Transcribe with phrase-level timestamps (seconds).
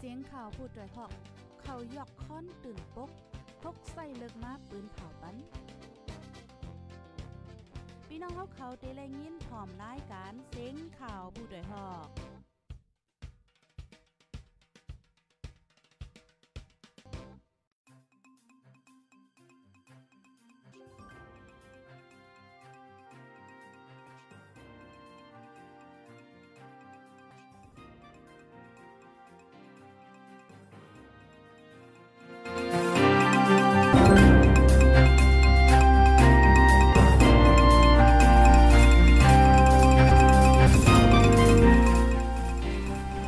[0.00, 1.12] เสียงข่าวผู้ด้วยหอก
[1.62, 3.10] เขายกค้อนตื่นปก
[3.62, 5.36] พกใส่เลิกมาปืนเผาปัน
[8.06, 12.27] พี่น้องเขาเขาเตะแลยินพร้อมรายการเสียงข่าวผู้ด้วยหอก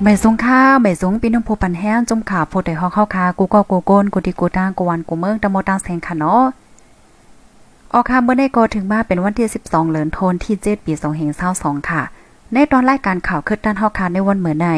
[0.05, 6.43] ไม่สงค่าไม่สงปีน้องผู้ปันแห้งจมขาโพดได้ฮอกเข้าคากูก็กูโกนกูติกูตางกูวันกูเมืองตะโมตังแสงค่ะเนาะ
[7.93, 10.93] ออกค่ะเมื่อได้ก็ถึงมาเป็นวันที่ 12 เหลือนโทนที่ 7 ปี
[11.41, 12.03] 2522ค่ะ
[12.53, 14.69] ในตอนรายการข่าวคืดด้านฮอกคาในวันเหมือนใน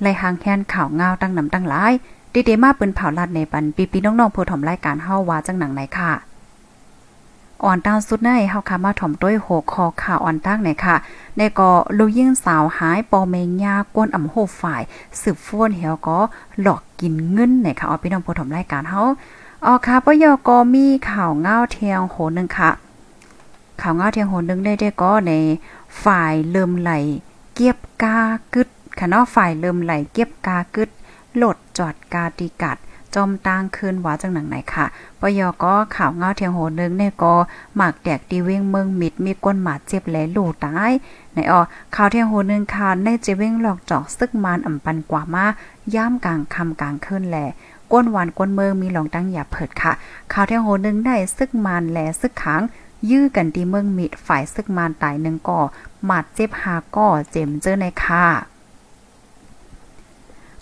[0.00, 1.92] ไล่หางแค้นข่าวเงาตั้งนำตั้งหลาย
[2.48, 6.27] ดีๆมาปืนเผาลัดในปันปีปีน้องๆผู้ถมรายการเฮาว่าจังหนังไหนค่ะ
[7.64, 10.96] อ่อนตางสุดในเฮาค่ะมาถ่อมด้วยโหคอข่าวอ่อนตั้งไหนค่ะ
[11.36, 14.82] ในก็ลูยิ่งสาวหายปอเมงยากวนอ่ำโหฝ่าย
[15.20, 16.18] สืบฟ้วนเหี่ยวก็
[16.60, 19.02] หลอกกินเงินไหนค่ะเอาพี่น้องผู้ถมรายการเฮา
[19.64, 22.70] อ๋อค่ะปยก็มีข่าวเงาเทียงโหนึงค่ะ
[23.80, 25.32] ข่าวเงาเทียงโหนึงได้ได้ก็ใน
[26.04, 26.92] ฝ่ายเริ่มไหล
[27.54, 28.16] เกียบกา
[28.54, 30.90] กึดค่ะเนาะฝ่ายเริ่มไหลเกียบกากึด
[31.36, 32.76] โหลดจอดกาติกัด
[33.14, 34.86] จอมตางคืนว่าจังหนังไหนค่ะ
[35.20, 37.34] ปยอก็ข่าวเงาเทียงโหนึงเนี่ยก็
[37.76, 40.92] หมากแดกดีเว้งเมืองมิดมีก้นหมาเจ็บแหลลู่ตาย
[41.34, 41.60] ในออ
[41.94, 45.46] ข่าวเทียงโหนึงค่ะในเจเว้งหลอกจอกซึกมานอ่ำปันกว่ามา
[45.94, 47.36] ย่ามกลางคำกลางคืนแหล
[47.92, 49.92] ก้นหวานก้นเมืองมีหลองตั้งอย่าเผิดค่ะ
[50.32, 52.62] ข่าวเทียงโหนึงได้ซึกมานแหลซึกขัง
[53.10, 55.60] ยื้อกันดีเมืองมิดฝ่ายซึกมานตายหนึ่งก่อ
[56.04, 58.24] หมาดเจ็บหาก่อเจ็มเจอในค่ะ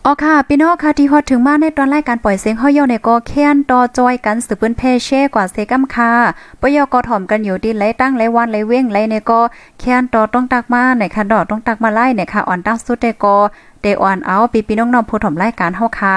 [0.09, 6.13] อ๋อค่ะพี่น้องค่ะที่ฮอดถึงมาในตอนรายการปล่อยเสียงเฮาเยาในก็แค้นต่อจอยกันสืบเปิ้นเพเช่กว่าเซกัมค่ะ
[6.61, 9.41] ปยก็ถ่อมกันอยู่ดีไหลตั้งไหลวันไหลเว้งไหลในก็
[9.81, 13.37] แค้นต่อต้องตักมาในค่ะดอกต้องตักมาไล่เนี่ยค่ะอ่อนตั้งสุดได้ก็
[13.81, 16.17] เดออนเอาปีพี่น้องๆผู้ถ่อมรายการเฮาค่ะ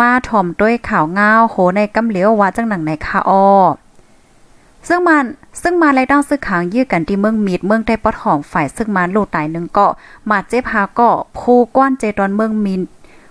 [0.00, 3.44] มาถ่อมด้วยข่าวงาวโหในกำเหลียวว่าจังหนังไหนค่ะอ้อ
[4.88, 5.24] ซึ่งมัน
[5.62, 9.92] ซึ่งมาไรด้งซึกขางยื้อกันที่เมืองมีดเมืองได้ปอดหอมฝ่ายซึ่งมาลูกตายหนึ่งเกาะ
[10.30, 12.74] มาเจ็บหาเกาะภูก้อนเจดอนเมืองมี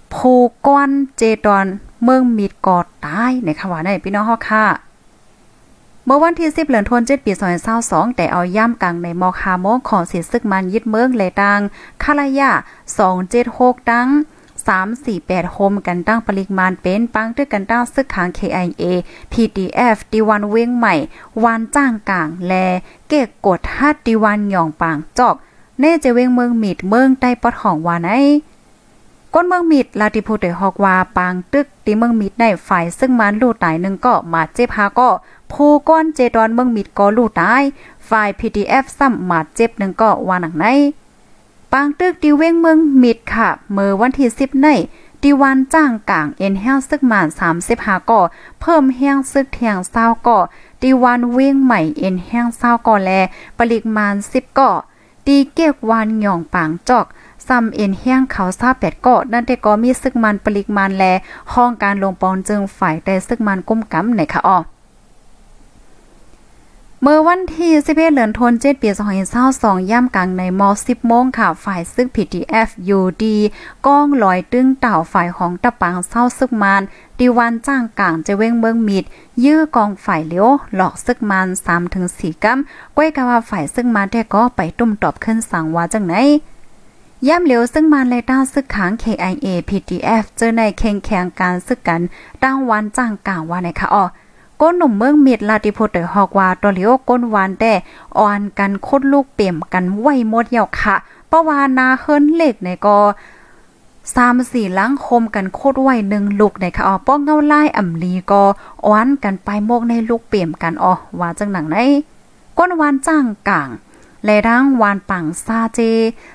[0.10, 0.34] นภู
[0.68, 1.66] ก้อนเจดอน
[2.04, 4.66] เมืองมีดกอดตายในคำว่าในพี่น้องฮอกค่ะ
[6.06, 7.32] เมื่อวันที่10เหลือนทวน7ปี
[7.76, 11.60] 2022แต่เอาย่ำกลางในมอคาโมงของเสียซึกมันยึดเมืองเลยดัง
[12.04, 12.52] คาลายา
[13.22, 14.08] 276ดัง
[14.80, 18.84] 348โฮมกันตั้งปริมาณเป็นปังด้วยกันตั้งซึกขาง KIA
[19.32, 20.96] PDF ดีวันเว้งใหม่
[21.44, 22.54] วันจ้างกลางแล
[23.08, 25.36] เกกกดฮัดดีวันหย่องปางจอก
[25.80, 28.12] เน่จะเว้งเมืองมีดเมืองใต้ปอดของวานไอ
[29.34, 35.10] ก้นเมืองมิดลาติพูดได้ฮอกว่าปางตึกที่เมืองมิดในฝ่ายซึ่งมันลู่ตายหนึ่งก็มาเจ็บหาก็
[35.52, 37.64] ผู้ก้อนเจดอนเมืองมิดก็ลู่ตาย
[38.10, 40.66] ฝ่าย PDF ซ้ำมาเจ็บหนึ่งก็ว่าหนังใน
[41.72, 44.68] ปางตึกดิเว้งเมืองมิดค่ะเมื่อวันที่10ใน
[45.24, 47.28] ดีวันจ้างกลางเอ็นแห้งซึกมาน
[47.68, 48.22] 35ก่อ
[48.62, 50.40] เพิ่มแห้งซึกเทียงเศร้าก่อ
[50.82, 53.12] ดีวันเว้งใหม่เอ็นแห้งเศร้าก่อแล
[53.58, 54.72] ปริมาณ10ก่อ
[55.28, 57.06] ดีเก็กวันหย่องปางจอก
[57.48, 61.04] ซ้ำเอ็นแห้งเขาซาแปดเกาะนั่นแต่ก็มีซึกมันปริมาณแล
[61.54, 64.60] ห้องการลงปอนจึงฝ่ายแต่ซึกมันก้มกำในคะอ้อ
[67.04, 68.90] เมื่อวันที่11เดือนธันวาคมปี
[69.40, 73.24] 2022ย่ำกลางในม10โมงค่ะ ฝ่ายซึก PTF UD
[73.88, 76.82] ก้องลอยตึ้งเต่าฝ่ายของตะปังเศร้าซึกมาน
[77.20, 79.04] ดีวันจ้างกลางจะเว้งเมืองมิด
[79.46, 82.60] ยื้อกองฝ่ายเลี้ยวหลอกซึกมัน3ถึง4กัม
[82.98, 86.16] ก้อยกะว่าฝ่ายซึกมันแต่ก็ไปตุ้มตอบขึ้นสั่งว่าจังไหน
[87.28, 92.02] ย่ำเหลียวซึ่งมันเลยต้าซึกขัง KIA PTF เจอในเข่งแข่งการซึกกัน
[92.44, 94.06] ตั้งวันจ้างกลางว่าในค่ะอ๋อ
[94.62, 97.74] ก้นหนุ่มเมืองมิดลาติโพเตอร์ฮอกว่าตัวเลียวก้นวานแต่
[98.18, 100.96] อ่อนกันคดลูกเปี่ยมกันไหวหมดเหยวค่ะ
[101.28, 102.98] เพระวานาเฮิรนเล็กในก็
[104.16, 108.44] สามสี่ล้างคมกันโคตรไวหนึ่งลูกในค่ะอ๋อป้องเงาไล่อ่ำลีก็
[108.86, 111.78] อ้อนกันไปโมกในลูกเปี่ยมกันอ๋อว่าจังหนังไหน
[112.58, 113.70] ก้นวานจ้างกลาง
[114.26, 115.80] และทั้งวานปังซาเจ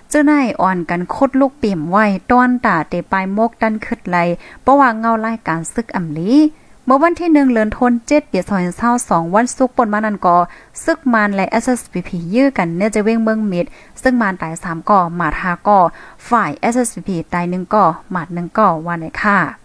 [0.08, 4.16] เจ้าหนายอ่อนกันคดลูกเปี่ยมไว้ต้อนตาเตปายมกดันขึ้นไหล
[4.62, 6.32] เพราะว่าเงาไล่การซึกอ่ำลี
[6.86, 10.36] เมื่อวันที่หนึ่งเลือนทนเจ็ดปียซอยเศร้าสองวันสุกปนมานันกอ
[10.84, 13.66] ซึกมานและ SSPP ยื้อกันเนี่ยจะเว้งเมืองมิด
[14.02, 15.78] ซึ่งมานตายสามก่อหมาทาก่อ
[16.28, 19.63] ฝ่าย SSPP ตายหนึ่งก่อหมาดหนึ่งก่อวันไหนค่ะ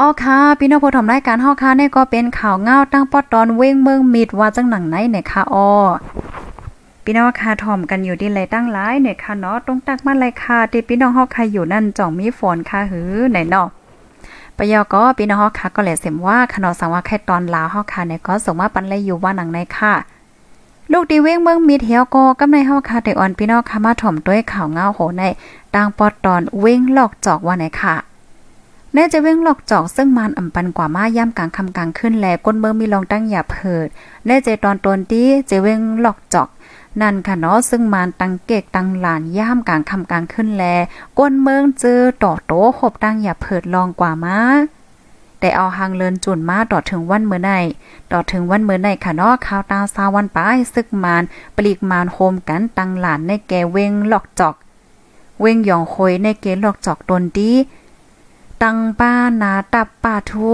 [0.00, 5.68] อ๋อค่ะ พี่น้องผู้ทำรายการเฮาค่ะนี่ก็เป็นข่าวเงาตั้งปอดตอนเว้งเมืองมิดว่าจังหนังไหนเนี่ยค่ะอ๋อ
[7.04, 13.68] พี่น้องค่ะถ่อมกันอยู่ดีเลยตั้งหลายเนี่ยค่ะเนาะตรงตักมาเลยค่ะที่พี่น้องเฮาใครอยู่นั่นจ่องมีฝนค่ะหือไหนเนาะ
[14.56, 19.94] ปยอก็พี่น้องเฮาค่ะก็เลยเสมว่าขนอสังว่าแค่ตอนลาวเฮาค่ะเนี่ยก็ส่งมาปันเลยอยู่ว่าหนังในค่ะ
[20.92, 25.22] ลูกดีเว้งเมืองมีเทียวก็กำในเฮาค่ะแต่อ่อนพี่น้องค่ะมาถ่อมด้วยข่าวเงาโหใน
[25.74, 27.96] ต่างปอดตอนเว้งหลอกจอกว่าไหนค่ะ
[28.94, 33.86] แน่จะเว้งหลอกจอกซึ่งมันอ่ำปันกว่ามาย่ำกลางคำกลางขึ้นแลก้นเมืองมีลองตั้งหยาเพิด
[34.26, 36.48] แน่ใจตอนตนที่จะเว้งหลอกจอก
[37.00, 40.64] นั่นค่ะเนาะซึ่งมานตังเกกตังหลานย่ามกลางคำกลางขึ้นแล
[41.18, 44.38] ก้นเมืองเจอต่อโตหบตั้งอย่าเพิดลองกว่ามา
[45.40, 47.50] แต่เอาหางเลินจุนมาต่อถึงวันเมื่อไหน
[48.12, 51.22] ต่อถึงวันเมื่อไหนค่ะเนาะข้าวตาซาวันป้ายซึกมาน
[51.56, 54.54] ปลีกมานโฮมกันตังหลานในแกเวงหลอกจอก
[55.40, 57.50] เวงหยองคอยในเกหลอกจอกตนดี
[58.64, 59.12] ตังป้า
[59.42, 60.50] นาตับป่าทู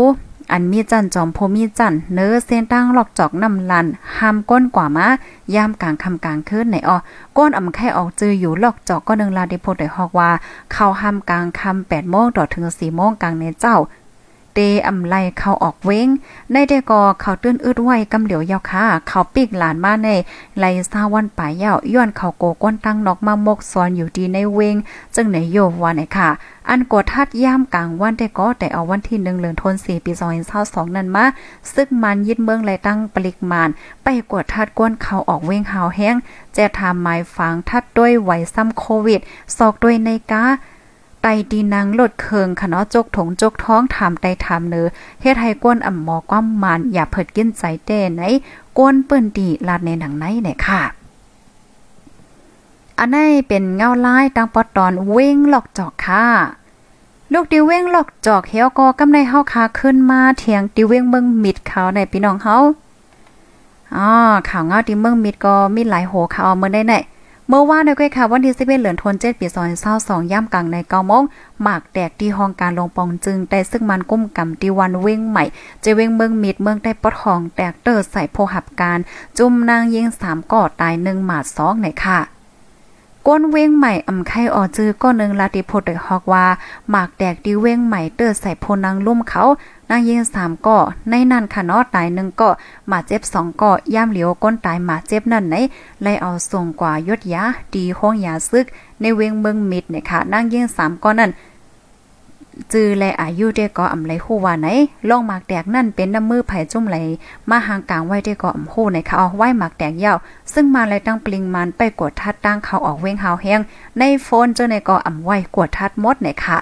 [0.52, 3.86] อันมีจันจอมโพมีจันเนื้อเส้นตั้งหลอกจอกน้ำลัน
[4.18, 5.06] ห้ามก้นกว่ามา
[5.54, 6.98] ยามกลางคำกลางคืนไหนออ
[7.36, 10.30] ก้นอำไข่ออกจืออยู่หลอกจอกก็นึงลาดิโพดได้ฮอกว่า
[10.72, 13.76] เข้าห้ามกลางคำแปดโมงต่อถึงสี่โมงกลางในเจ้า
[14.54, 16.08] เตอำไลเขาออกเว้ง
[16.52, 20.08] ในเดกอเขาตื้นอึดไว้กำเหลียวยาวค่ะเขาปีกหลานมาใน
[20.58, 24.76] ไลซาวันป่ายยาวย้อนเขาโกก้นตั้งนอกมามกซอนอยู่ดีในเวง
[25.14, 26.28] จึงไหนโยวันไหนค่ะ
[26.68, 31.24] อันกดทัดย่ามกลางวันได้ก็แต่เอาวันที่หนึ่งเหลือนทนสี่ปีสองเศร้าสองนั่นมา
[31.72, 33.68] ซึกมันยึดเมืองไรตั้งปริกมาน
[34.02, 36.16] ไปกดทัดก้นเขาออกเว้งหาวแห้ง
[36.54, 39.20] แจะทำหมายฝังทัดด้วยไหวซ้ำโควิด
[39.56, 40.44] ซอกด้วยในกา
[41.22, 44.86] ไตดีนางลดเคืองขะเนาะจกถงจกท้องถามไตถามเนื้อ
[45.20, 48.22] เฮ็ดให้ก้นอ่ำหมอความมานอย่าเผิดกินใจเต้ไหน
[48.78, 50.82] ก้นเปิ้นดีลาดในหนังไหนเนี่ยค่ะ
[52.98, 56.24] อันนี้เป็นเงาลายตังปอตอนเว้งหลอกจอกค่ะ
[57.32, 62.56] ลูกดิเว้งหลอกจอกเฮียก็กำในเฮาคาขึ้นมาเถียงดิเว้งเมืองมิดเขาในพี่น้องเฮา
[63.96, 64.08] อ๋อ
[64.48, 66.94] ข่าวเงาดิเมืองมิดก็มีหลายโหข่าวเมื่อได้ไหน
[67.52, 71.22] เมื่อวานในก้อยค่ะวันที่11เหลือนทนเจ็ดปีซอนเศร้าสองย่ำกลางใน9โมง
[71.62, 75.44] หมากแตกที่ห้องการลงปองจึงได้ซึ่งมันกุ้มกำที่วันเว้งใหม่
[75.84, 78.98] จะเว้งเมืองมิดเมืองได้ปอดห้องแตกเตอร์ใส่โพหับการ
[79.38, 82.39] จุ่มนางยิงสามก่อตายหนึ่งหมาด2ในค่ะ
[83.26, 86.46] ก้นเว้งใหม่อำไข่ออจื้อก็นึงลาติโพดได้ฮอกว่า
[86.90, 89.42] หมากแดกดีเว้งใหม่เตื้อใส่โพนางลุ่มเขา
[89.90, 90.78] นางยิงสามก่อ
[91.08, 92.50] ในนั่นค่ะเนาะตายหนึ่งก่อ
[92.88, 95.54] หมาเจ็บสองก่อย่ามเหลียวก้นตายหมาเจ็บนั่นไหน
[96.02, 97.42] ไล่เอาส่งกว่ายดยา
[97.74, 98.66] ดีห้องยาซึก
[99.00, 101.30] ในเวงเมืองมิดเนี่ยค่ะนางยิงสามก่อนั่น
[102.72, 104.68] จือแลอายุได้ก็อำไลฮู้ว่าไหน
[105.08, 106.96] ล่องหมากแตกนั่นเป็นน้ำมือไผจุ่มไหล
[107.50, 110.16] มาหางกลางไว้ได้ก็อำฮู้ในเขาเอาไว้หมากแตกยาว
[110.52, 113.60] ซึ่งมาเลยตั้งปลิงมันไปกดทัดตั้งเขาออกเว้งหาวแห้ง
[113.98, 116.58] ในโฟนเจ้าในก็อำไว้กดทัดหมดในค่ะ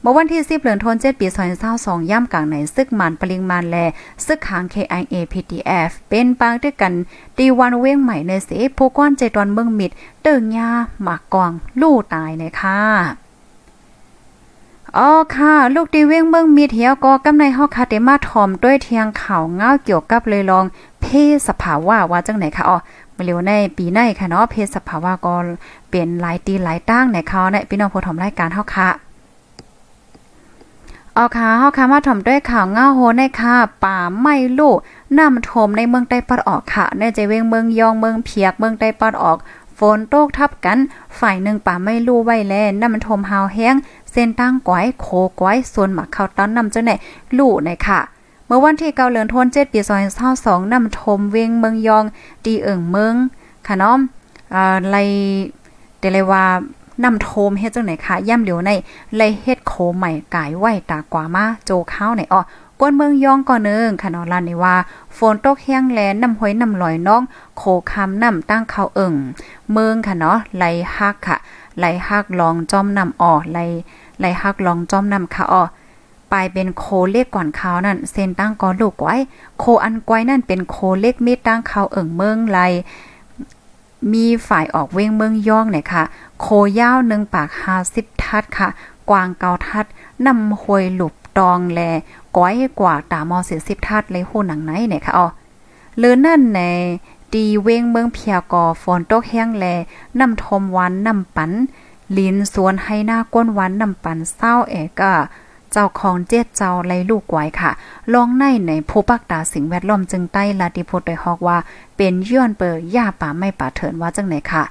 [0.00, 1.26] เมื่อวันที่10เดือนธันวาคมปี
[1.68, 3.76] 2022ย่ำกลางในซึกมันปริงมันแล
[4.26, 6.92] ซึกขาง KIA PTF เป็นปางด้วยกัน
[7.38, 9.90] ตีวันเว้งใหม่ในเสผู้ก้อนใจตอนเมืองมิด
[10.22, 10.70] เติงยา
[11.02, 13.21] หมากกวางลู่ตายในค่ะ
[14.98, 20.64] อ๋อค่ะลูกดีเว้งเมืองมีเทียวก็กำในฮอคาเตมาถอมด้วยเทียงข่าวเงาเกี่ยวกับเลยลอง
[21.02, 22.78] เพศสภาวะว่าจังไหนคะอ๋อ
[23.16, 25.34] มาเร็วในปีในค่ะเนาะเพศสภาวะก็
[25.90, 28.88] เป็นหลายตีหลายตั้งในเขาในพี่น้องผู้ถอมรายการเฮาค่ะ
[31.16, 34.74] อ๋อค่ะเฮาค่ะมาถอมด้วยข่าวเงาโหในค่ะป่าไม่ลู่
[35.18, 39.38] น้ำทมในเมืองใต้ปัดออกค่ะในใจเวงเมืองยองเมืองเพียกเมืองใต้ปัดออก
[39.78, 40.78] ฝนตกทับกัน
[41.18, 43.74] ฝ่ายหนึ่งป่าไม่ลู่ไว้แลน้ำมันทมหาวแห้ง
[44.12, 45.06] เส้นตั้งก้อยโค
[45.40, 46.92] ก้อยส่วนหมักเข้าต้อนนำเจ้าไหน
[47.38, 48.00] ลู่ในค่ะ
[48.46, 52.04] เมื่อวันที่เกาเลือนทนเจ็ดปีซอยเศร้าสองนำทมเวงเมืองยอง
[52.44, 53.14] ดีเอิงเมือง
[53.66, 54.00] ค่ะน้อม
[54.54, 54.96] อ่าไล
[55.98, 56.44] เตเลยว่า
[57.04, 58.70] นำโทมเฮ็ดจังไหนคะย่ำเหลียวใน
[59.16, 62.40] ไลเฮ็ดโคใหม่กายไหวตากว่ามาโจข้าวไหนอ้อ
[62.78, 64.74] กวนเมืองยองก่อนนึงค่ะนาะลานนี่ว่า
[65.16, 67.22] ฝนตกแห้งแลนน้ำห้อยน้ำลอยน้อง
[67.56, 69.14] โคคำน้ำตั้งเขาเอิง
[69.72, 70.64] เมืองค่ะเนาะไหล
[70.96, 71.36] ฮักค่ะ
[71.78, 73.58] ไหลฮักลองจอมน้ำอ่อไหล
[74.18, 75.62] ไหลฮักลองจอมน้ำค่ะอ่อ
[76.32, 79.16] ปลายเป็นโคเล็กก่อนเขานั่นเส้นตั้งก่อนลูกไว้
[79.58, 82.58] โคอันกวนั่นเป็นโคเล็กมีดตั้งเขาเอิ่งเมืองไหล
[84.12, 86.02] มีฝ่ายออกเว้งเมืองย่องเนี่ยค่ะ
[86.40, 86.46] โค
[86.78, 88.68] ยาวหนึ่งปากห้าสิบทัดค่ะ
[89.10, 89.86] กวางเกาทัด
[90.26, 91.80] นำหวยหลุบตองแล
[92.36, 95.26] ก้อยกว่าตามอเสียสิบทัดเลยหูหนังไหนเนี่ยค่ะอ๋อ
[95.98, 96.60] เลือนั่นใน
[97.34, 99.66] ดีเว้งเมืองเพียกอฝนตกแห้งแล
[100.20, 101.50] น้ำทมวันน้ำปัน
[102.16, 105.14] ลินสวนให้หน้าก้นวันน้ำปันเศร้าเอกะ
[105.72, 107.70] เจ้าของเจ็ดเจ้าไลลูกไว้ค่ะ
[108.12, 111.58] ลองในในผู้ปักตาสิ่งแวดล้อมจึงใต้ลาติพุทธได้ฮอกว่า
[111.96, 114.64] เป็นย้อนเปิดย่าป่าไม่ป่าเถินว่าจังไหนค่ะ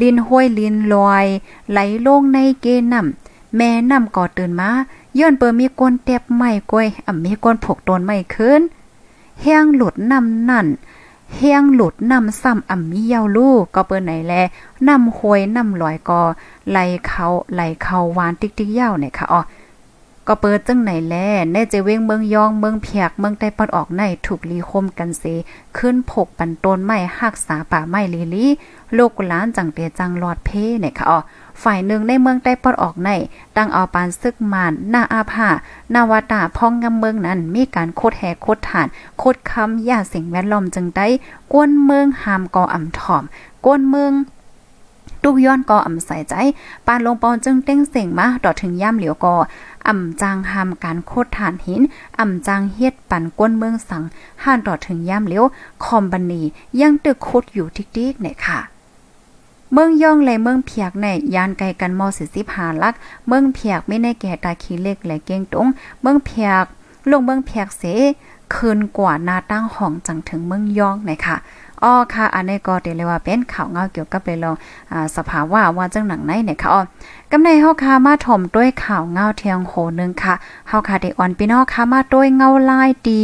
[0.00, 1.26] ลินห้วยลินลอย
[1.70, 4.70] ไหลลงในเกน้ำแม่น้ำก่อตื่นมา
[5.18, 8.60] ย้อนเปิดมีก้นเต็บไม่ก้อยอ่ำมีก้นผกตนไม่ขึ้น
[9.42, 10.66] แห้งหลุดน้ำนั่น
[11.34, 14.34] เฮียงหลุดนำซ้ำอ่ำมีเยาลูกก็เปิ้นไหนแล
[14.88, 16.22] นำหวยนำลอยก็
[16.70, 19.42] ไหลเขาไหลเขาหวานติ๊กๆยาวเนี่ยค่ะอ๋อ
[20.26, 21.14] ก็เปิดจังไหนแล
[21.52, 25.24] แน่จเว้งเมืองยองเมืองเพียกเมืองใต้ปอดออกในถูกลีคมกันเส
[25.78, 28.46] ขึ้นผกปันต้นไม้หักษาป่าไม้ลีลี
[28.94, 31.18] โลกล้านจังเตจังหลอดเพเนี่ยค่ะอ๋อ
[31.62, 33.10] ฝ่ายหนึ่งในเมืองใต้ปอดออกใน
[33.56, 35.48] ตั้งเอาปานซึกมานหน้าอาภา
[35.94, 38.86] นาวตาพ้องงำเมืองนั้นมีการโคดแห่โคดฐาน
[39.18, 41.06] โคดคำย่าสิ่งแวดล้อมจึงได้
[41.52, 43.22] กวนเมืองหามก่ออ่ำถ่อม
[43.64, 44.12] กวนเมือง
[45.22, 46.34] ตุกย้อนก็อ่ำใส่ใจ
[46.86, 49.34] ปานลงปอนจึงเต้งเสียงมาดอถึงย่ำเหลียวก็
[49.88, 51.82] อ่ำจางหามการโคดฐานหิน
[52.20, 54.02] อ่ำจางเฮ็ดปั่นก้นเมืองสัง
[54.42, 55.44] ห่านดอถึงย่ำเหลียว
[55.84, 56.42] คอมบันนี
[56.80, 58.58] ยังตึกโคดอยู่ทิกๆเนี่ยค่ะ
[59.72, 62.94] เมืองย่องและเมืองเพียกในยานไกลกันมอสิสิบหาลัก
[63.26, 65.68] เมืองเพียกไม่ในแก่ตาขี้เล็กและเก้งตง
[66.02, 66.64] เมืองเพียก
[67.10, 67.82] ลงเมืองเพียกเส
[68.54, 71.36] คืนกว่านาตั้งห้องจังถึงเมืองย่องนะคะ
[71.82, 74.54] อ้อค่ะ อันนี้ก็เดี๋ยวเลยว่าเป็นข่าวเงาเกี่ยวกับเลยลอง
[74.92, 76.82] อ่าสภาวะว่าจังหนังไหนเนี่ยค่ะอ้อ
[77.30, 80.34] กำในเฮาค่ะมาถ่มด้วยข่าวเงาเทียงโหนึงค่ะ
[80.68, 83.22] เฮาค่ะได้อ่อนพี่น้องค่ะมาด้วยเงาลายดี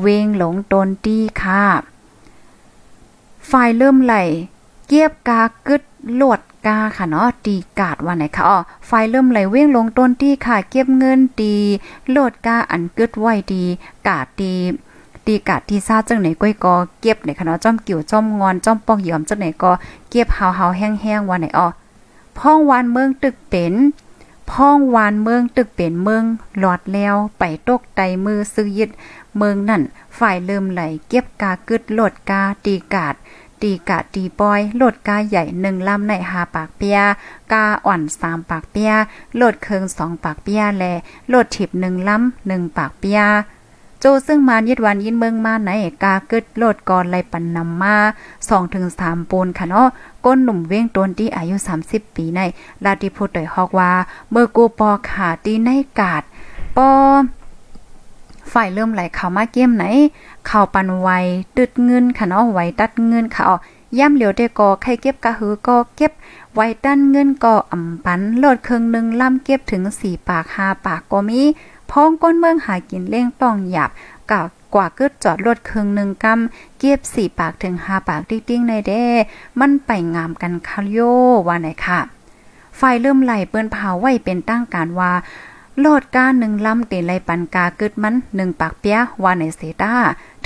[0.00, 1.62] เวงหลงตนดีค่ะ
[3.50, 4.14] ฝ่ายเริ่มไหล
[4.86, 5.82] เกียบกากึด
[6.20, 11.56] ลวดกาค่ะเนาะตีกาดว่าไหนคะอ๋อไฟเริ่มไหลเว้งลงต้นที่ค่ะ เก็บเงินดี
[12.10, 13.64] โลดกาอันกึดไว้ดี
[14.08, 14.54] กาดดี
[15.26, 19.72] ตีกาดที่ซาจังไหนก้อยกอเก็บในคณะจ้อมกิ่วจ้อมงอนจ้อมปอกยอมจังไหนก็
[20.10, 21.68] เก็บเฮาเฮาแห้งๆว่าไหนอ๋อ
[22.38, 23.74] พ้องวานเมืองตึกเป็น
[24.50, 26.24] พ้องวานเมืองตึกเป็นเมือง
[26.58, 28.90] หลอดแล้วไปตกไตมือซื้อยึด
[29.36, 29.82] เมืองนั่น
[30.18, 33.14] ฝ่ายเริ่มไหลเก็บกากึดโลดกาตีกาด
[33.62, 36.98] ตีกะตีปอยโหลดกาใหญ่หนึ่งลำในหาปากเปีย
[37.52, 38.92] กาอ่อนสามปากเปีย
[39.36, 40.84] โหลดเคิงสองปากเปียแล
[41.28, 43.20] โหลดถิบหนึ่งลำหนึ่งปากเปีย
[44.00, 45.70] โจซึ่งมานยึดวันยินเมืองมาไหน
[46.04, 47.96] กากึดโลดกรไลปันนำมา
[48.48, 49.88] สองถึงสามปูนค่ะเนาะ
[50.24, 51.56] ก้นหนุ่มเว้งตนที่อายุ
[51.86, 52.40] 30 ปีใน
[52.84, 53.92] ลาดิพูดโดยฮอกว่า
[54.30, 55.70] เมื่อกูปอขาตีใน
[56.00, 56.22] กาด
[56.76, 56.90] ปอ
[58.52, 59.84] ฝ่ายเริ่มไหลเข้ามาเกมไหน
[60.46, 61.08] เข้าปันไว
[61.56, 63.56] ตึดเงินค่ะเนาะไวตัดเงินค่ะอ๋อ
[63.98, 66.12] ย่ำเหลียวได้ก็ใครเก็บกะหือก็เก็บ
[66.54, 71.40] ไว้ดันเงินก็อ่ำปันโลดเครื่องหนึ่งล่ำเก็บถึงสี่ปากห้าปากก็มี
[71.90, 73.90] พ้องก้นเมืองหากินเล่งต้องหยาบ
[74.30, 79.04] กับกว่าเกิดจอดรถเครื่องหนึ่งกำเก็บสี่ปากถึงห้าปากติ้งๆในเด้
[79.60, 80.98] มันไปงามกันคาโย
[81.46, 82.00] ว่าไหนค่ะ
[82.76, 85.12] ไฟเริ่มไหลเปิ้นเผาไว้เป็นตั้งการว่า
[85.80, 89.94] โลดกาหนึ่งลำเตไลปันกาเกึดมันหนึ่งปากเปียว่าในเซตา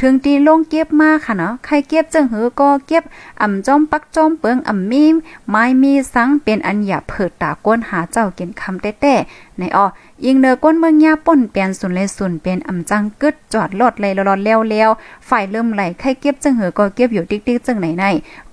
[0.00, 3.04] ถึงตีลงเก็บมาค่ะเนาะใครเก็บจังหือก็เก็บ
[3.42, 5.04] อ่ำจอมปักจอมเปิงอ่ำมี
[5.48, 9.86] ไม้มีสังเป็นอันหยาเผิดตาก้นหาเจ้ากินคำแต้ๆในอ้อ
[10.24, 14.90] ยิงเนอก้นเมืองยาป่นเปลี่ยนสุนเลยสุนเป็นอ่ำจังกึดจอดรถเลยรอดแล้วแล้ว
[15.28, 18.04] ฝ่ายเริ่มไหลใครเก็บจังหือก็เก็บอยู่ติ๊กๆจังไหนใน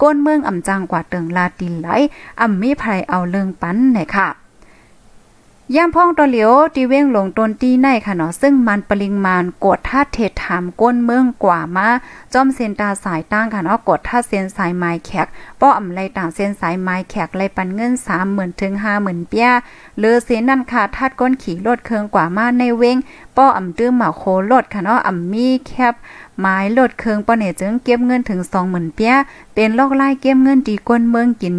[0.01, 1.89] ก้นเมืองอ่ำจังกว่าเติงลาดินไหล
[2.41, 4.44] อ่ำมีไผเอาเลิงปันไหนค่ะ
[5.73, 11.87] ย่ามพ่องตอเหลียวตีเว้งหลงตนตีในค่ะเนาะซึ่งมันปริงมานกดท่าเทศถามก้นเมืองกว่ามา
[12.33, 15.27] จอมเซนตาสายตั้งค่ะเนาะกดท่าเซนสายไม้แขก
[15.67, 17.93] ออำไลต่างเส้นสายไม้แขกไลปันเงิน
[18.25, 19.49] 30,000ถึง50,000เปีย
[19.99, 22.97] เลือเส้นนั่นค่ะทัดก้นขี่รถเคืองกว่ามาในเว้ง
[23.37, 25.93] ป้ออำตื้อหมาโครถค่ะเนาะอำมีแคบ
[26.39, 29.13] หมายลดเคืองปอเนี่ยจึงเก็บเงินถึงสองหมื่นเปีย
[29.53, 31.55] เป็นลอกไล่เก็บเงินดีก้นเมืองกิน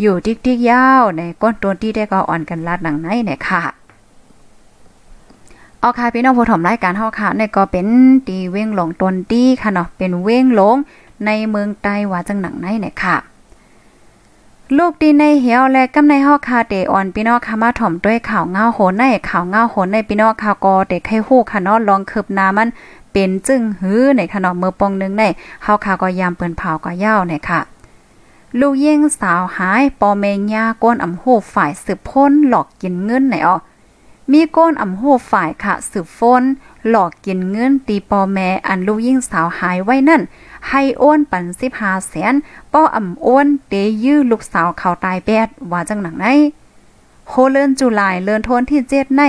[0.00, 3.62] อยู่ติ๊กติ๊กยาวในก้นตัวที่ได้ก็อ่อนกันลาดหนังไหนเนี่ยค่ะ
[5.80, 7.86] เอาค่ะพี่น้องผู้ถมรายการเฮาค่ะในก็เป็น
[8.28, 10.76] ตีเว้งหลงตนตีค่ะเนาะเป็นเว้งหลง
[11.26, 13.16] ในเมืองใต้ว่าจังหนังไหนเนี่ยค่ะ
[14.78, 22.68] ลูกดีในเหี่ยวและกำในฮอกคาเตอ่อนพี่น้องค่ะมาถ่อมด้วยข่าวเงาโหนในข่าวเงาโหนในพี่น้องค่ะก็เด็กให้ฮู้ค่ะเนาะลองคืบหน้ามัน
[23.12, 25.24] เป็นจึงหื้อในขนมเมือปองนึงใน
[25.62, 27.60] เฮาค่ะก็ยามเปิ้นเผาก็ยาวในค่ะ
[28.60, 31.24] ลูกยิงสาวหายปอเมญาก้นอำโห
[31.54, 33.56] ฝ่ายสืบพ้นหลอกกินเงินไหนอ๋อ
[34.32, 36.42] มีก้นอำโหฝ่ายค่ะสืบฟน
[36.88, 40.22] หลอกกินเงินตีปอแม่อันลูกยิ่งสาวหายไว้นั่น
[40.68, 42.34] ให้โอนปันสิบหาแสน
[42.72, 43.72] ป้ออ่ำโอนเต
[44.04, 46.26] ยื้อลูกสาวเขาตายแปดว่าจังหนังไหน
[47.28, 49.22] โฮเลินจุลายเลินทนที่เจ็ดใน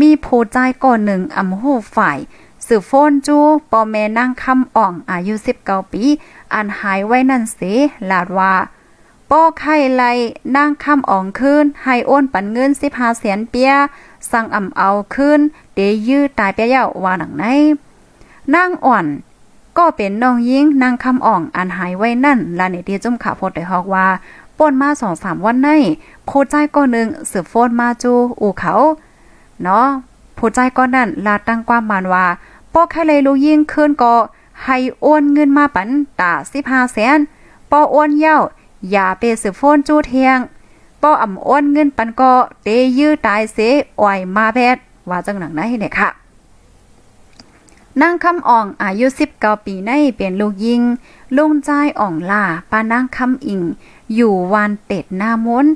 [0.00, 1.64] มีผู้ใจก่อนหนึ่งอ่ำโห
[1.96, 2.18] ฝ่าย
[2.66, 3.38] สืบโฟนจู
[3.72, 6.04] ปอแม่นั่งคำอ่องอายุสิบเก้าปี
[6.54, 7.60] อันหายไว้นั่นเส
[8.10, 8.54] ลาดว่า
[9.30, 10.04] ป้อไข่ไล
[10.56, 13.72] นั่งคำอ่องคืนให้โอนปันเงินสิบหาแสนเปีย
[14.30, 15.40] สั่งอ่ำเอาขึ้น
[15.74, 17.44] เดยื้อตายเปียเย้าว่าหนังไหน
[18.54, 19.06] นางอ่อน
[19.78, 24.06] ก็เป็นน้องยิงนางคำอ่องอันหายไว้นั่นลาเนตีจุ่มขาโพดได้ฮอกว่า
[24.58, 25.68] ป่นมาสองสามวันใน
[26.26, 28.74] โพใจก็หนึ่งสืบโฟนมาจูอู่เขา
[29.62, 29.86] เนาะ
[30.34, 32.26] โพใจก็นั่นลาตั้งความมานว่า
[32.72, 34.14] ป้อแค่เลยรู้ยิ่งขึ้นก็
[34.64, 35.88] ให้โอนเงินมาปัน
[36.20, 37.18] ตา15แสน
[37.70, 38.36] ปอโอนเย้า
[38.90, 40.38] อย่าไปสืบโฟนจูเทียง
[41.02, 43.58] ป้ออ่ำอ้วนเงินปันก็เตยื้อตายเส
[44.00, 44.76] อ่อยมาแพท
[45.10, 46.19] ว่าจังหนังนะเนี่ยค่ะ
[48.00, 50.82] นางคำอ่องอายุ19ปีในเป็นลูกยิง
[51.36, 53.62] ลุงใจอ่องล่าปานางคำอิง
[54.14, 55.66] อยู่วานเต็ดหน้ามน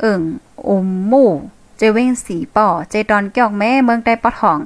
[0.00, 0.22] เอิ่ง
[0.68, 1.30] อมหมู่
[1.76, 4.58] เจเว้งสีป่อ เจดอนเกี่ยวแม่เมืองใต้ปะทอง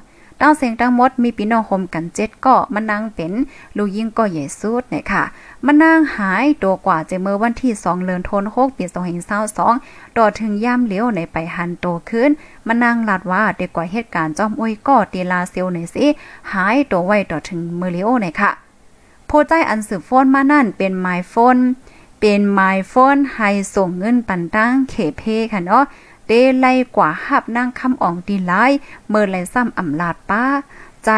[0.47, 3.33] ตั้งเสียงตั้งมดมีพี่น้องโฮมกันเจ็ดก็มันนางเป็น
[3.77, 5.23] ลูกยิ่งก็ใหญ่สุดเนี่ยค่ะ
[5.67, 9.75] มันนางหายตัวกว่าเจเมื่อวันที่สองเลือนทนโคกปีสองเห็นเศร้าสอง
[10.17, 12.31] ต่อถึงย่ำเลี้ยวในไปหันโตขึ้น
[12.67, 16.07] มันนางลาดว่าเด็กกว่าเหตุการณ์จอมอ้ยก็ตีลาเซียวในสิ
[16.53, 18.51] หายตัวไว้ต่อถึงมือเลี้ยวเนี่ยค่ะ
[19.27, 21.57] โพใจอันสืบโฟนมานั่นเป็นไมโฟน
[22.21, 25.23] เป็นไมโฟนให้ส่งเงินปันตั้งเขเพ
[25.53, 25.85] ค่ะเนาะ
[26.27, 26.67] เดไล
[26.97, 28.53] กว่าหับนั่งคำอ่องดีไล
[29.09, 30.45] เมื่อไรซ้ำอ่ำลาดป้า
[31.05, 31.11] ใจ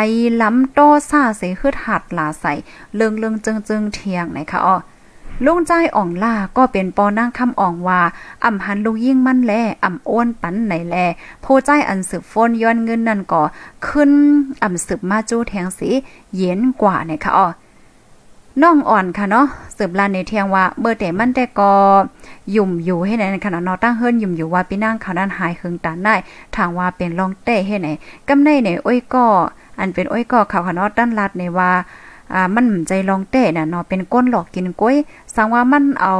[0.42, 2.52] ล้ำโตซาเสฮึดหัดลาใส่
[2.94, 4.76] เลืองเลืองจึงจึงเทียงไหนคะอ้อ
[5.44, 8.00] ลุงใจอ่องล่าก็เป็นปอนั่งคำอ่องว่า
[8.44, 9.52] อ่ำหันลูกยิ่งมั่นแล
[9.84, 10.96] อ่ำอ้วนปันไหนแล
[11.42, 13.42] โพใจอันสืบฟนย้อนเงินนั่นก็
[13.86, 14.10] ขึ้น
[14.62, 15.88] อ่ำสืบมาจู้แทงสี
[16.36, 17.46] เย็นกว่าเนี่ยค่ะอ้อ
[18.62, 19.46] น้องอ่อนค่ะเนาะ
[19.76, 21.72] สืบลานในเทียงว่าเบอร์แต่มันแต่ก็
[22.56, 26.14] ยุ่มอยู่ให้ไหนขณะนอตั้งเฮิรนยุ่มอยู่ว่าพี่นางเขานั้นหายเคืองตาได้
[26.56, 27.88] ทางว่าเป็นลองเต้ให้ไหน
[28.28, 29.24] กำในในอ้อยก็
[29.78, 31.70] อันเป็นอ้อยก็เขาขนอด้านลัดในว่า
[32.32, 34.96] อ่ามันใจลองเต้น่ะเนาะเป็นก้นหลอกกินกล้วย
[35.36, 36.14] สังว่ามันเอา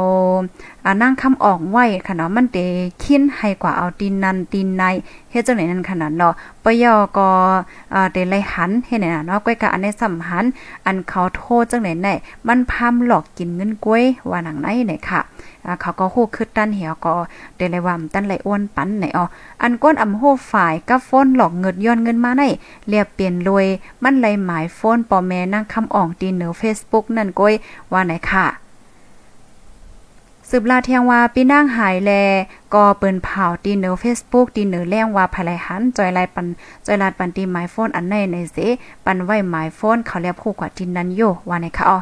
[0.85, 2.57] อานั่งคำออกไว้ค่ะเนาะมันเต
[3.03, 4.83] คินให้กว่าเอาตีนนันตีนใน
[5.31, 6.33] เฮ็ดจังไหนนั่นขนาดเนาะ
[6.63, 7.29] ปยอก็
[7.93, 10.45] อ่าเตไลหันเฮ็ดไหนเนาะก้อยกะอันในสัมหัน
[10.85, 12.07] อันเขาโทษจังไหนไหน
[12.47, 15.21] มันพามหลอกกินเงินกล้วยว่าหนังไหนเนี่ยค่ะ
[15.81, 17.13] เขาก็ฮู้คือตันเหี่ยวก็
[17.55, 19.25] เดเลยว่าตันไหลอ้วนปันไหนอ๋อ
[19.61, 22.43] อันก้นอำโหฝ่ายกับฟ้นหลอกเงินย้อนเงินมาใน
[22.87, 23.65] เรียบเปลี่ยนรวย
[24.03, 27.53] มันไหลหมายฟ้นปอแม่นั่งคำอ่องตีเหนือ Facebook นั่นก้อย
[27.91, 28.45] ว่าไหนค่ะ
[30.49, 32.11] สืบลาเทียงว่าปีนางหายแล
[32.73, 36.47] ก็เปิ้นเผาตีเนอเฟซบุ๊กตีเนอแรงว่าภายไลหันจอยไลปัน
[36.85, 38.57] จอยลาดปันตีหมายโฟนอันในในเส
[39.05, 41.97] ปันไว้หมายโฟนเขาเรียกคู่กว่าทินนั้นโยว่าในค่ะอ๋อ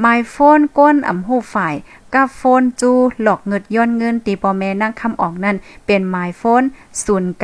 [0.00, 1.74] หมายโฟนก้นอำหูฝ่าย
[2.14, 2.90] กับโฟนจู
[3.22, 6.62] หลอกเงิดย้อนเงินตีปอแม่นั่งคำออกนั่นเป็นหมายโฟน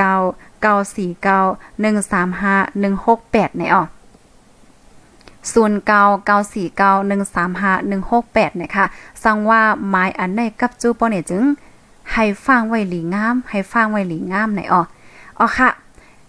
[0.00, 1.44] 09 949
[1.82, 3.82] 135 168ในอ๋อ
[5.52, 5.52] 09949135
[7.90, 8.86] 1 6 8นะคะ
[9.24, 11.44] สั่งว่าหมายอันในกับจูปอเนี่ยจึง
[12.12, 14.82] ให้ฟังไว้หลีงาม ให้ฟังไว้หลีงามไหนอ๋อ
[15.38, 15.70] อ๋อค่ะ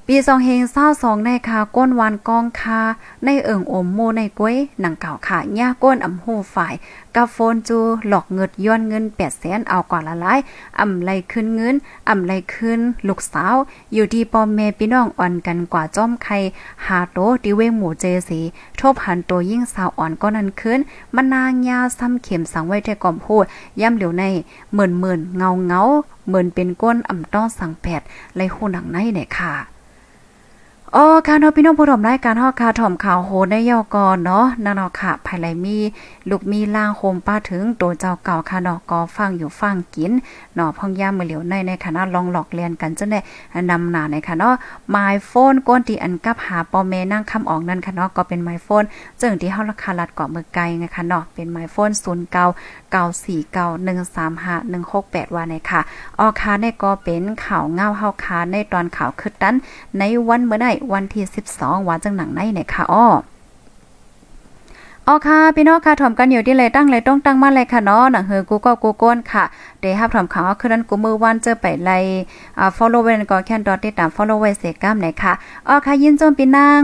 [0.09, 2.81] ปีสองเฮงเศร้าสองในคาก้นวานกองคา
[3.25, 6.73] ในเอิงอมโมในก้วยหนังเก่าค่ะย่าก้นอำหูฝ่าย
[7.15, 10.39] กับโฟนจูหลอกเงิดย้อนเงินแปดแสนเอากว่าละลาย
[10.79, 11.75] อำไรขึ้นเงิน
[12.09, 13.55] อำไรขึ้น ลูกสาว
[13.93, 16.37] อยู่ที่ปอมเมพี่น้องอ่อนกันกว่าจ้อมไข่
[16.85, 18.39] หาโตดิเวงหมูเจสี
[18.79, 20.79] ทบหันตัวยิ่งสาวอ่อนก็นั้นขึ้น
[21.15, 23.43] มันางยาซ้ำเข็มสังไว้แต่ก่อมพูด
[23.81, 24.23] ย่ำเหลียวใน
[24.73, 25.81] หมื่นหมื่นเงาเงา
[26.27, 28.01] เหมือนเป็นก้นอ่ำต้องสั่งแผด
[28.35, 29.74] ไรหูหนังในเนี่ยค่ะ
[30.93, 35.77] อ๋อค่ะเนาะพี่น้องผู้ชมรายการฮอกค่ะถ่อมข่าวโหได้ยอกอนเนาะนั่นเนาะค่ะภายไหลมี
[36.29, 40.11] ลูกมีล่างโฮมป้าถึงตัวเจ้าเก่าค่ะเนาะก็ฟังอยู่ฟังกิน
[40.55, 43.19] เนาะพ่องย่ามมือเหลียวในในคณะลองหลอกเรียนกันจังได๋
[43.69, 44.53] นำหน้าในค่ะเนาะ
[44.89, 48.83] ไมโฟนก้นที่อันกับหาปอแม่นั่งคำออกนั่นค่ะเนาะก็เป็นไมโฟน
[49.21, 53.65] จึงที่เฮาราคาลัดเกาะมือไกลไงค่ะเนาะเป็นไมโฟน09 949
[55.25, 55.81] 135 168ว่าในค่ะ
[56.19, 59.55] ออค่ะในก็เป็นข่าวเงาเฮาคาในตอนข่าวคึดนั้น
[59.99, 61.23] ในวันเมื่อใดวันที่
[61.57, 63.07] 12วันจังหนังในเนี่ยค่ะอ้อ
[65.07, 69.43] อ๋อค่ะ พี่น้องค่ะถ่อมกันอยู่ที่เลยตั้งเลยต้องตั้งมาเลยค่ะเนาะหนังเฮือกูก็กูก้นค่ะ
[69.79, 71.97] เดี๋ยวฮับถ่อมข่าวคืนนั้นกูมือวันเจอไปไล่
[72.59, 75.33] อ่า follow เวนก็แค่ดอทติดตาม follow ไว้เสกัมไหนค่ะ
[75.67, 76.83] อ๋อค่ะยินจมพี่นาง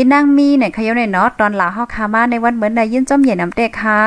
[0.00, 4.00] ปีนางมีเนี่ยขยในเนาะตอนหลาเฮาคามาในวันเหมือนได้ยินจมเย็นน้ำเตะค่ะ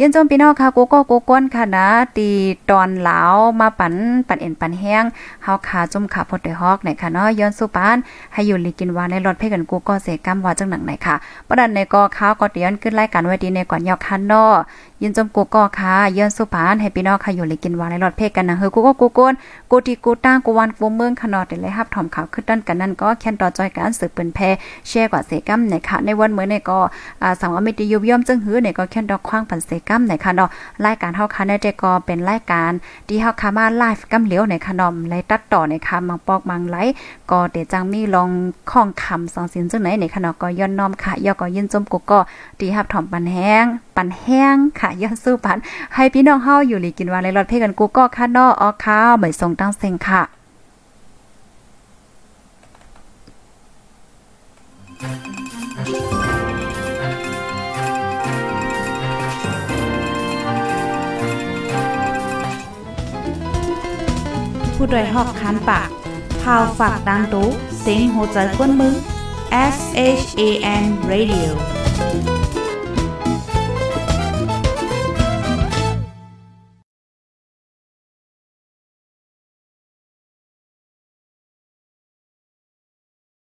[0.00, 2.30] ยินจมพี่น้องค่ะกูก็กูก้นค่ะนะตี
[2.70, 3.94] ตอนหลาวมาปั่น
[4.28, 5.04] ปันเอ็นปันแห้ง
[5.44, 7.96] เฮาคาจุ่มขาพดได้ฮอกไหนค่ะเนาะย้อนสุปาน
[8.32, 11.14] ให้อยู่ลีกินวาในรถเพ่กันกูก็เสกัมว่าจังหนังไหนค่ะ
[11.48, 14.52] ประดันในก็ข้าวก็เตียนขึ้นรายการไว้ดีในก่อนยอกคันเนาะ
[15.02, 19.34] ยินจมกูก็ค่ะย้อนสุปานให้พี่น้องค่ะอยู่ลีกินวาในรถเพ่กันนะเฮอกูก็กูก้น
[19.70, 24.38] กูตีกูตั้งกูวันกูเมืองค่ะเนาดเลยรับถอมข่าวขึ้นด้านกันนั่นก็แค่นต่อจอยการสืบเปิ้นแพ
[24.88, 26.78] แชร์กว่าเสกัมไหนค่ะในวันเมื่อในก็
[27.22, 30.48] อ่าสังว่ามิติยุบย่อมจึงหื้อในก็แค่ดอกคว้างปันเสกัมในค่ะเนาะ
[30.84, 32.72] รายการเฮาค่ะในแต่ก็เป็นรายการ
[33.08, 36.76] ที่เฮาค่ะมาไลฟ์กำเหลียวในค่ะนาะไลตัดต่อในค่ะมังปอกมังไหล
[37.30, 38.30] ก็เดจังมีลอง
[38.70, 42.18] ข้องคำสองสินจังไหนในค่ะเนาะก็ย้อนน้อมค่ะย่อก็ยินจมกุกก็
[42.58, 43.64] ที่ฮับถ่อมปันแห้ง
[43.96, 45.58] ปันแห้งค่ะย้อนสู้ปัน
[45.94, 50.35] ให้พี่น้องเฮาอยู่หลีกินวานในรถเพกันกูก็ค่ะเนาะออค่ะเหมยส่งตั้งเซ็งค่ะ
[64.76, 65.88] ผู้ดยหอกคันปาก
[66.42, 67.48] พาวฝากดังตู้
[67.80, 68.94] เซ็งโหใจกวนมึง
[69.74, 69.78] S
[70.20, 70.42] H A
[70.82, 71.75] N Radio